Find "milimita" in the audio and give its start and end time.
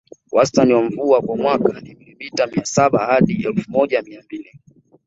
1.95-2.47